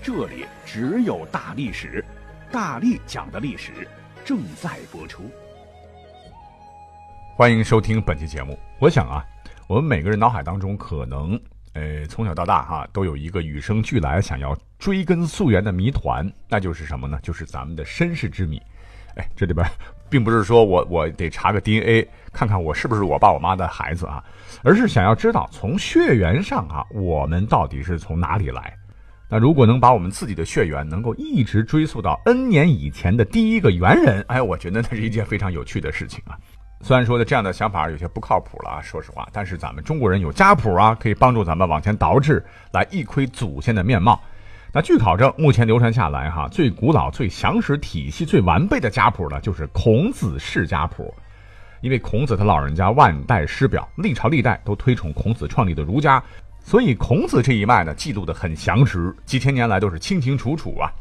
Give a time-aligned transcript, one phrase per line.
[0.00, 2.04] 这里只有大历史，
[2.52, 3.72] 大力讲的历史
[4.24, 5.24] 正在播出。
[7.36, 8.58] 欢迎收听本期节目。
[8.78, 9.24] 我想啊，
[9.66, 11.38] 我们每个人脑海当中可能，
[11.74, 17.18] 呃，从小到大哈，都有一个与生俱来想要追根溯源的谜团，那就是什么呢？
[17.22, 18.60] 就是咱们的身世之谜。
[19.16, 19.66] 哎，这里边
[20.08, 24.24] 并不是说我我得查个 DNA 看看我是不是我爸我妈的孩子啊，
[24.62, 28.74] 而是想要知道从血缘上啊，我们到底是从哪里来。
[29.30, 36.38] 那如果能把我们自己的血缘能够一直追溯到 N 年以前的第一个猿人，哎，我觉得那是一件非常有趣的事情啊。
[36.80, 44.18] 虽然说的这样的想法有些不靠谱了啊，说实话，但是咱们中国人有家谱啊，可以帮助咱们往前倒置，来一窥祖先的面貌。
[44.72, 51.12] 那据考证，目前流传下来哈最古老、最详实、体系最完备的家谱呢，就是孔子世家谱。
[51.80, 56.22] 因为孔子他老人家万代师表，历朝历代都推崇孔子创立的儒家。
[56.68, 60.92] 所以孔子这一脉呢，记录的很详实，几千年来都是清清楚楚啊。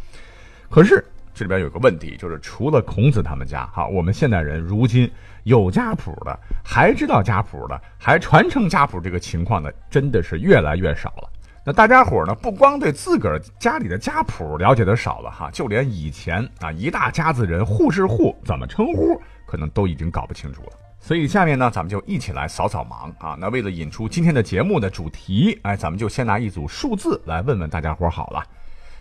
[0.69, 5.11] 可是这里边有个问题，就是除了孔子他们家，哈，我们现代人如今
[5.43, 11.29] 有家谱的，还知道家谱的，还传承家谱这个情况呢，真的是越来越少了。
[11.65, 20.86] 那大家伙呢，不光对自个儿家里的家谱了解的少了哈，就连以前啊一大家子人户是户怎么称呼，可能都已经搞不清楚了。
[20.99, 23.37] 所以下面呢，咱们就一起来扫扫盲啊。
[23.39, 28.43] 那为了引出今天的节目的主题，哎，咱们就先拿一组数字来问问大家伙好了。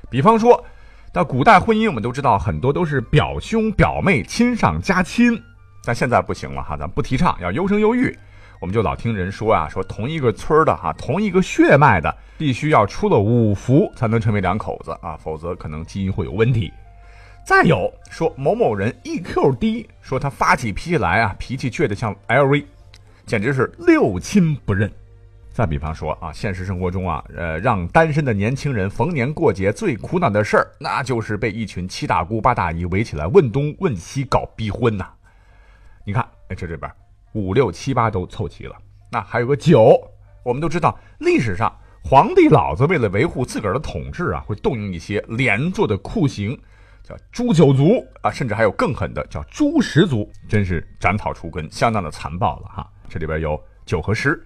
[0.09, 0.63] 比方说，
[1.13, 5.43] 到古代婚姻，我们都知道很多都是表兄表妹亲上加亲，
[5.85, 8.17] 但现在不行了哈，咱不提倡要优生优育。
[8.61, 16.73] 我们就老听人说啊，说同一个村的哈，同一个血脉的，必须要出了五福才能成为两口子啊，否则可能基因会有问题。
[17.47, 22.65] 再有说某某人 EQ 低，说他发起脾气来啊，脾气倔得像 LV，
[23.25, 24.91] 简直是六亲不认。
[25.53, 35.09] 再比方说啊，现实生活中啊，呃，让单身的年轻人逢年过节最苦恼的事儿，那就是被一群七大姑八大姨围起来问东问西搞逼婚呐。
[36.05, 36.91] 你看，哎，这这边
[37.33, 38.75] 五六七八都凑齐了，
[39.13, 39.97] 那还有个九。
[40.43, 46.59] 我们都知道，历史上皇帝老子为了维护自个儿的统治啊，会动用一些连坐的酷刑。
[47.07, 52.91] 叫诛九族啊，甚至还有更狠的，叫诛十族，真是斩草除根，相当的残暴了哈。
[53.09, 54.45] 这里边有九和十，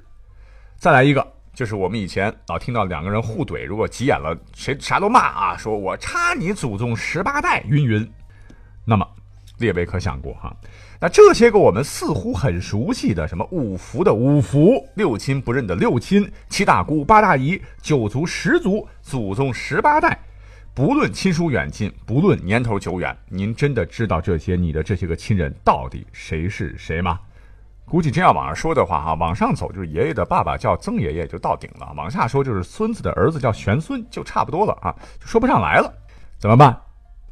[0.77, 8.07] 再来一个，就是我们以前老听到两个人互怼，如果急眼了，谁啥都骂啊，说我插你祖宗十八代，云云。
[8.85, 9.09] 那么
[9.57, 10.55] 列位可想过哈？
[11.01, 20.19] 那这些个我们似乎很熟悉的，什么五福的五福，六亲不认的六亲，七大姑八大姨，九族十族，祖宗十八代。
[20.73, 27.19] 不论亲疏远近，不论年头久远，您真的知道这些你的这些个亲人到底谁是谁吗？
[27.85, 35.93] 估计真要往上说的话，哈，往上走就是爷爷的爸爸叫曾爷爷就到顶了，往下说就是孙子的儿子叫玄孙就差不多了啊，就说不上来了，
[36.39, 36.81] 怎么办？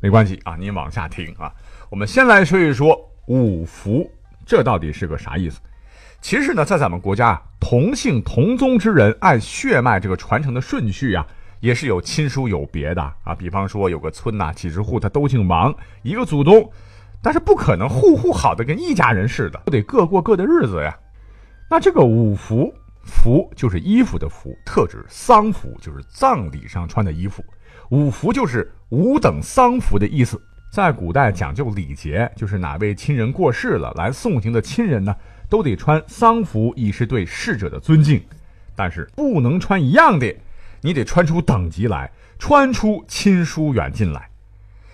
[0.00, 1.52] 没关系啊，您往下听啊。
[1.88, 4.10] 我们先来说一说五福，
[4.44, 5.60] 这到底是个啥意思？
[6.20, 11.24] 其实呢，在咱们国家，同姓同宗之人按血脉这个传承的顺序啊。
[11.60, 16.70] 也是有亲疏有别的啊，比方说有个村呐，几十户他都姓王，一个祖宗，
[17.22, 20.96] 但是不可能户户好的跟一家人似的，都得各过各的日子呀。
[21.70, 22.72] 那这个五服，
[23.04, 27.44] 服就是衣服的服，特指丧服，就是葬礼上穿的衣服。
[27.90, 30.40] 五服就是五等丧服的意思。
[30.70, 35.16] 在古代讲究礼节，就是哪位亲人过世了，来送行的亲人呢，
[35.48, 38.22] 都得穿丧服，以示对逝者的尊敬，
[38.76, 40.34] 但是不能穿一样的。
[40.80, 44.30] 你得穿出等级来，穿出亲疏远近来，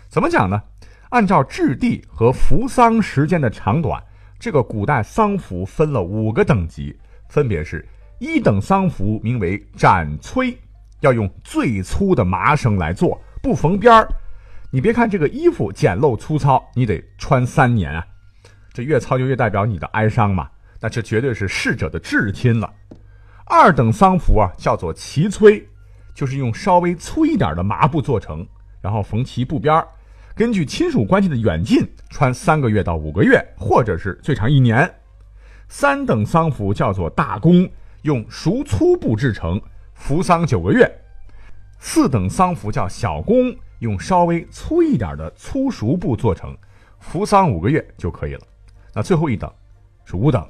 [0.09, 0.63] 怎么讲呢？
[1.11, 4.03] 按照质地和服丧时间的长短，
[4.39, 6.99] 这个古代丧服分了五个等级，
[7.29, 7.87] 分别是
[8.19, 10.59] 一等丧服名为斩崔，
[11.01, 14.09] 要用最粗的麻绳来做，不缝边儿。
[14.71, 18.05] 你别看这个衣服简陋粗糙，你得穿三年啊，
[18.73, 20.51] 这越糙就越代表你的哀伤嘛，
[20.81, 22.73] 那这绝对是逝者的至亲了。
[23.47, 25.69] 二等丧服啊，叫做齐崔。
[26.15, 28.47] 就是用稍微粗一点的麻布做成，
[28.81, 29.87] 然后缝齐布边儿，
[30.35, 34.95] 根据亲属关系的远近，穿三个月到五个月，或者是最长一年。
[35.69, 37.69] 三等丧服叫做大公，
[38.03, 39.61] 用熟粗布制成，
[39.95, 40.91] 服丧九个月。
[41.79, 46.57] 四等丧服叫小公，用稍微粗一点的粗熟布做成，
[47.01, 48.41] 服丧五个月就可以了。
[48.93, 49.51] 那最后一等
[50.05, 50.47] 是五等，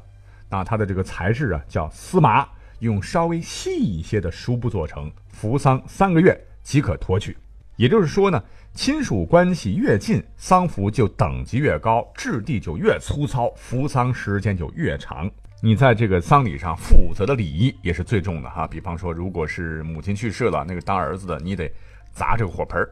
[0.49, 2.47] 那它的这个材质啊叫丝麻，
[2.85, 7.37] 用稍微细一些的熟布做成，服丧三个月即可脱去。
[7.77, 8.41] 也就是说呢，
[8.73, 15.29] 亲属关系越近，丧服就等级越高，质地就越粗糙，服丧时间就越长。
[15.61, 18.67] 你在这个丧礼上负责的礼仪也是最重的哈。
[18.67, 21.69] 比方说，如果是母亲去世了，那个当儿子的你得
[22.13, 22.91] 砸这个火盆儿，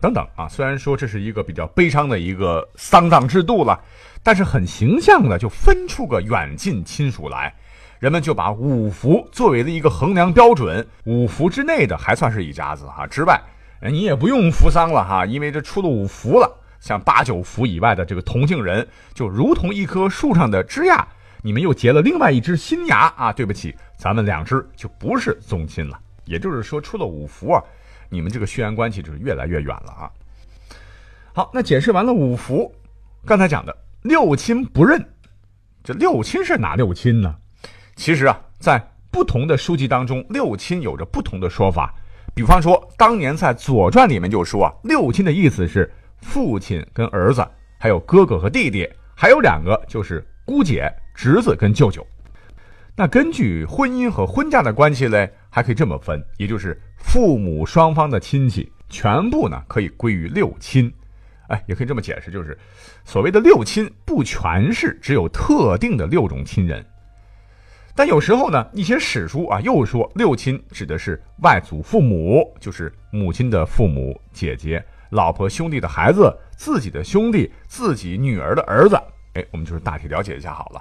[0.00, 0.48] 等等啊。
[0.48, 3.80] 虽然说这是一个比较悲伤的一个丧葬制度了，
[4.22, 7.54] 但是很形象的就分出个远近亲属来，
[7.98, 10.86] 人们就把五福作为了一个衡量标准。
[11.04, 13.40] 五福之内的还算是一家子哈，之外。
[13.80, 16.52] 你也不用扶丧了哈，因为这出了五福了。
[16.80, 21.04] 像八九福以外的这个同姓人，就如同一棵树上的枝桠，
[21.42, 23.32] 你们又结了另外一只新芽啊！
[23.32, 25.98] 对不起，咱们两只就不是宗亲了。
[26.24, 27.62] 也就是说，出了五福啊，
[28.08, 30.10] 你们这个血缘关系就是越来越远了啊。
[31.32, 32.72] 好，那解释完了五福，
[33.24, 35.04] 刚才讲的六亲不认，
[35.84, 37.36] 这六亲是哪六亲呢？
[37.98, 38.80] 其实啊，在
[39.10, 41.92] 不同的书籍当中，六亲有着不同的说法。
[42.32, 45.92] 比方说，当年在《左传》里面就说啊，六亲的意思是
[46.22, 47.44] 父亲跟儿子，
[47.76, 52.06] 还有哥哥和弟弟，还有两个就是姑姐、侄子跟舅舅。
[52.94, 60.92] 那根据婚姻和婚嫁的关系嘞，还可以这么分，也就是父母双方的亲戚全部呢可以归于六亲。
[61.48, 62.56] 哎，也可以这么解释，就是
[63.04, 66.86] 所谓的六亲不全是只有特定的六种亲人。
[67.98, 74.80] 但有时候呢，一些史书啊又说六亲指的是外祖父母，就是母亲的父母、姐姐、
[75.10, 78.94] 老婆、兄弟的孩子、自己的兄弟、自己女儿的儿子。
[79.34, 80.80] 哎，我们就是大体了解一下好了。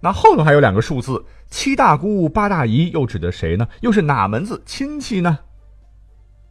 [0.00, 1.20] 那后头还有两个数字，
[1.50, 3.66] 七大姑八大姨又指的谁呢？
[3.80, 5.36] 又是哪门子亲戚呢？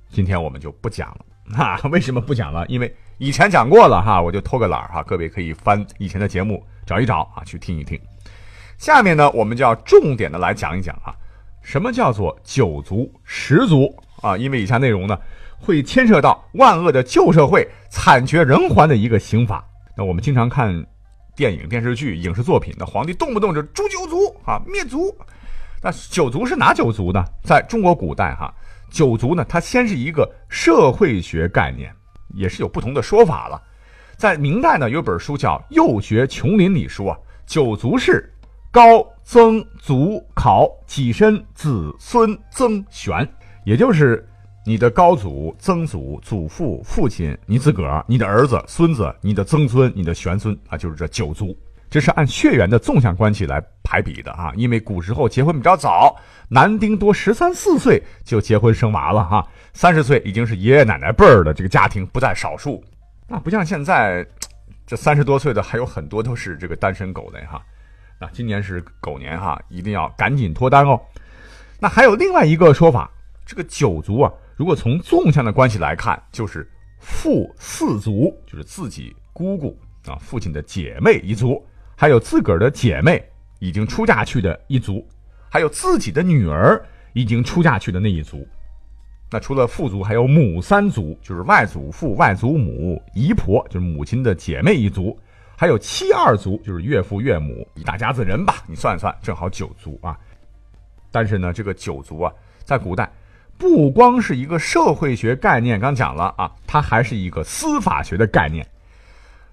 [0.10, 1.26] 今天我们就不讲了。
[1.56, 2.68] 哈，为什么不讲了？
[2.68, 5.02] 因为以前讲过了哈，我就偷个懒哈。
[5.02, 7.98] 各位可以翻以前的节目找一找啊，去听一听。
[8.82, 11.14] 下面呢，我们就要重点的来讲一讲啊，
[11.62, 14.36] 什么叫做九族十族啊？
[14.36, 15.16] 因为以下内容呢，
[15.60, 19.64] 会牵涉到万恶的旧社会惨绝人寰的一个刑法。
[19.96, 20.84] 那我们经常看
[21.36, 25.16] 电影、电视剧、影视作品，那皇帝动不动就诛九族啊，灭族。
[25.80, 27.24] 那九族是哪九族呢？
[27.44, 28.52] 在中国古代哈，
[28.90, 31.94] 九族呢，它先是一个社会学概念，
[32.34, 33.62] 也是有不同的说法了。
[34.18, 38.28] 在明代呢，有本书叫《幼学琼林》里说啊，九族是。
[38.72, 43.28] 高曾祖考己身子孙曾玄，
[43.66, 44.26] 也就是
[44.66, 51.54] 你的高祖、曾祖、祖父、父亲，你自个儿、你的儿子、孙子、你的曾孙、你的玄孙啊，就是这九族。
[51.90, 54.54] 这是按血缘的纵向关系来排比的啊。
[54.56, 56.16] 因为古时候结婚比较早，
[56.48, 62.82] 男丁多十三四岁就结婚生娃了哈，三十岁已经是爷爷奶奶辈儿的这个家庭不在少数。
[63.28, 64.26] 那不像现在，
[64.88, 67.62] 这三十多岁的还有很多都是这个单身狗嘞哈。
[68.32, 71.00] 今年是狗年哈，一定要赶紧脱单哦。
[71.80, 73.10] 那还有另外一个说法，
[73.46, 76.70] 这个九族啊，如果从纵向的关系来看，就是
[77.00, 79.76] 父四族，就是自己姑姑
[80.06, 81.66] 啊，父亲的姐妹一族，
[81.96, 83.24] 还有自个儿的姐妹
[83.60, 85.08] 已经出嫁去的一族，
[85.50, 86.84] 还有自己的女儿
[87.14, 88.48] 已经出嫁去的那一族。
[89.34, 95.18] 那除了父族，还有母三族，就是外祖父、外祖母、姨婆，就是母亲的姐妹一族。
[95.62, 100.18] 还有七二族，就是岳父岳母一大家子人吧，你算一算，正好九族啊。
[101.12, 103.08] 但是呢，这个九族啊，在古代
[103.60, 108.68] 不光是一个社会学概念，刚讲了啊，它还是一个司法学的概念。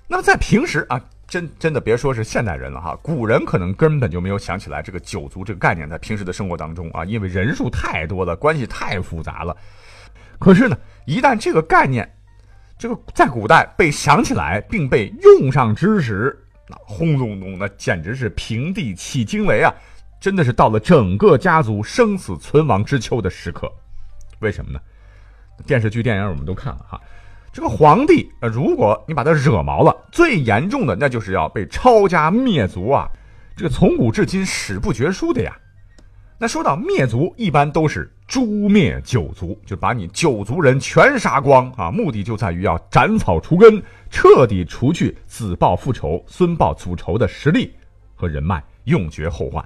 [0.07, 9.55] 那么在平时啊，真真的别说是现代人了哈，古人可能根本就没有想起来这个九族这个概念，在平时的生活当中啊，因为人数太多了，关系太复杂了。
[10.39, 12.11] 可是呢，一旦这个概念，
[12.79, 19.75] 这个在古代被想起来并被用上之时，那轰隆隆，那简直是平地起惊雷啊！
[20.21, 23.69] 真的是到了整个家族生死存亡之秋的时刻。
[24.39, 24.81] 为什么呢？
[25.67, 27.01] 电视剧、电影我们都看了哈。
[27.53, 33.11] 这个皇帝，呃，如果你把他惹毛了，最严重的那就是要被抄家灭族啊！
[33.57, 35.57] 这个从古至今史不绝书的呀。
[36.41, 41.91] 那说到灭族，一般都是诛灭九族，就把你九族人全杀光啊！
[41.91, 47.73] 目的就在于要斩草除根，彻底除去子报父仇、孙报祖仇的实力
[48.15, 49.65] 和人脉，永绝后患。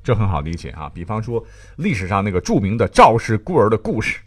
[0.00, 0.88] 这很好理解啊！
[0.94, 4.20] 比方说历史上那个著名的赵氏孤儿的故事，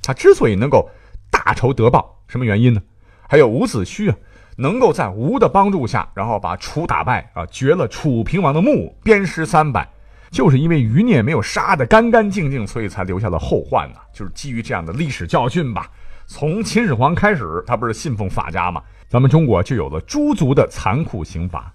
[0.00, 0.88] 他之所以能够
[1.32, 2.80] 大仇得报，什么原因呢？
[3.28, 4.16] 还有伍子胥啊，
[4.56, 9.86] 能够在吴的帮助下，然后把楚打败啊，掘了楚平王的墓，鞭尸三百。
[10.30, 13.98] 就是因为余孽没有杀得干干净净，所以才留下了后患呢。
[14.12, 15.90] 就是基于这样的历史教训吧，
[16.26, 21.72] 从秦始皇开始，他不是信奉法家嘛，咱们中国就有了诸族的残酷刑罚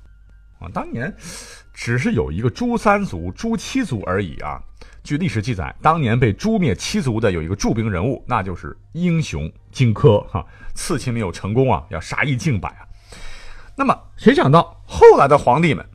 [0.60, 0.70] 啊。
[0.74, 1.14] 当年
[1.74, 4.62] 只是有一个诛三族、诛七族而已啊。
[5.04, 10.46] 据历史记载，当年被诛灭七族的有一个著名人物，那就是英雄荆轲哈。
[10.76, 12.88] 刺秦没有成功啊，要杀一儆百啊。
[13.76, 15.86] 那么谁想到后来的皇帝们，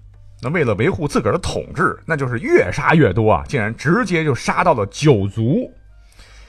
[0.41, 5.73] 那为了维护自个儿的统治，那就是越杀越多啊，竟然直接就杀到了九族。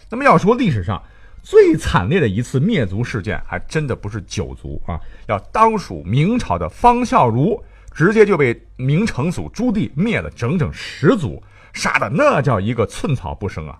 [0.09, 1.01] 那么要说历史上
[1.41, 7.61] 最惨烈的一次灭族事件，还真的不是九族啊，要当属明朝的方孝孺，
[7.93, 11.41] 直接就被明成祖朱棣灭了整整十族。
[11.71, 13.77] 杀的那叫一个寸草不生啊！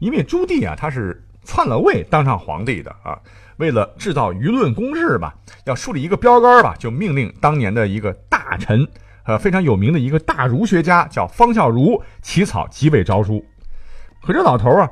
[0.00, 3.16] 因为朱棣啊，他是篡了位当上皇帝的啊。
[3.58, 5.32] 为了制造舆论攻势吧，
[5.66, 8.12] 要树立一个标杆吧，就命令当年的一个
[8.60, 8.86] 臣，
[9.24, 13.44] 呃，非常有名的一个大儒学家叫方孝孺起草即位诏书。
[14.22, 14.88] 可这老头啊，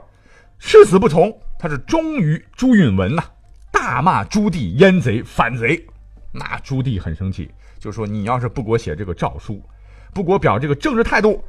[0.58, 3.22] 誓死不从，他是忠于朱允文呐，
[3.70, 5.86] 大骂朱棣阉贼反贼。
[6.32, 9.62] 那朱棣很生气，就说：“你要是不给我写这个诏书，
[10.14, 11.44] 不给我表这个政治态度。”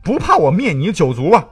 [0.00, 1.44] 不怕我灭你九族啊？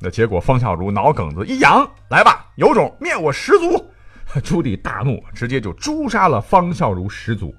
[0.00, 3.90] 那结果方孝孺脑梗子一扬，来吧，有种灭我十族！
[4.44, 7.54] 朱棣大怒，直接就诛杀了方孝孺十族。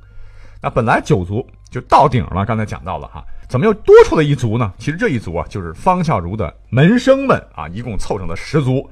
[0.62, 4.72] 那本来九族就到顶了，刚才讲到了哈，怎么又多出了一族呢？
[4.78, 8.88] 其实这一族啊，就是方孝孺的门生们啊，一共凑成了十族。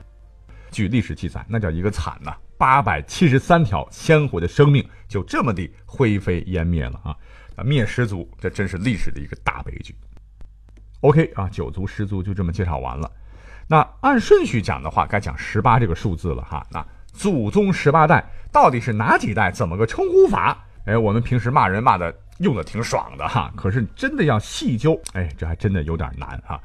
[0.71, 7.13] 据历史记载，那叫一个惨呐，八百七十三条鲜活的生命就这么地灰飞烟灭了啊！
[7.65, 9.93] 灭十族，这真是历史的一个大悲剧。
[11.01, 13.11] OK 啊，九族十族就这么介绍完了。
[13.67, 16.65] 那按顺序讲的话，该讲十八这个数字了哈。
[16.71, 19.51] 那祖宗十八代到底是哪几代？
[19.51, 20.65] 怎么个称呼法？
[20.89, 26.59] 哎，我们平时骂人骂的用的挺爽的哈，可是真的要细究，哎，这还真的有点难哈。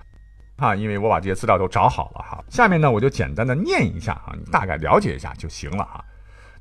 [0.57, 2.43] 啊，因为我把这些资料都找好了哈。
[2.49, 6.03] 下面呢，我就简单的念一下哈，你大概了解一下就行了哈。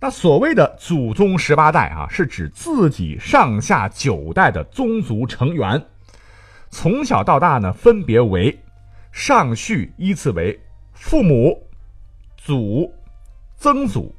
[0.02, 5.82] 那所谓的祖宗十八代啊，是指自己上下九代的宗族成员。
[6.70, 8.60] 从小到大呢，分别为
[9.14, 10.60] 上序依次为
[10.92, 11.66] 父母、
[12.36, 12.94] 祖、
[13.56, 14.14] 曾祖、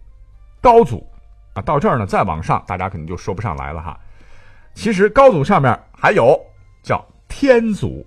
[0.63, 1.07] 高祖
[1.55, 1.63] 啊。
[1.63, 3.99] 到这儿呢，再往上，大家可能就说不上来了哈。
[4.75, 6.39] 其实高祖上面还有
[6.83, 8.05] 叫天祖、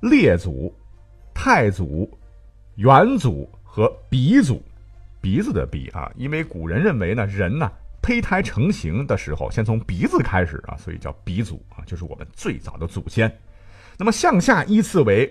[0.00, 0.74] 列祖、
[1.32, 2.10] 太祖、
[2.74, 4.62] 元祖和鼻祖，
[5.20, 7.70] 鼻子的鼻啊，因为古人认为呢，人呢
[8.02, 13.30] 胚胎成型的时候，先从鼻子开始啊，所以叫鼻祖啊，就是我们最早的祖先。
[13.96, 15.30] 那么向下依次为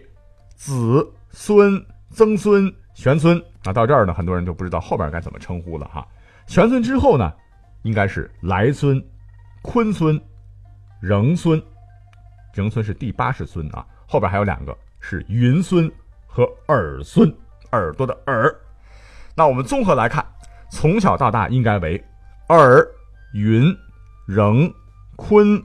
[0.56, 6.08] 子孙、曾孙、玄孙啊，到这儿呢，很多人就不知道后边该怎么称呼了哈。
[6.48, 7.34] 玄孙之后呢，
[7.84, 9.04] 应该是来孙、
[9.62, 10.20] 坤孙、
[11.02, 11.62] 仍孙，
[12.54, 13.86] 仍孙是第八世孙啊。
[14.08, 15.92] 后边还有两个是云孙
[16.26, 17.34] 和耳孙，
[17.72, 18.54] 耳朵的耳。
[19.36, 20.26] 那我们综合来看，
[20.72, 22.04] 从小到大应该为
[22.50, 22.88] 耳、
[23.34, 23.76] 云、
[24.28, 24.74] 仍、
[25.16, 25.62] 坤、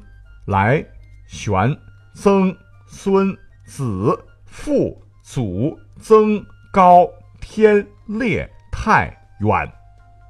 [0.47, 0.85] 来、
[1.27, 1.77] 玄、
[2.15, 2.57] 曾。
[2.87, 6.41] 孙子父祖曾
[6.73, 7.09] 高
[7.41, 9.07] 天烈太
[9.41, 9.73] 远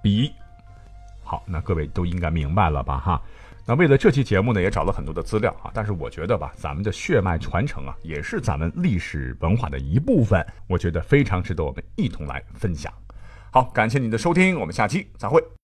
[0.02, 0.32] 鼻，
[1.34, 2.96] 好，那各位都应该明白了吧？
[2.96, 3.20] 哈，
[3.66, 5.70] 那为了这期节目呢，也找了很多的资料啊。
[5.74, 12.92] 但是我觉得吧，咱们的血脉传承啊，也是咱们历史文化的一部分，我觉得非常值得我们一同来分享。
[13.50, 15.44] 好，感谢您的收听，我们下期再会。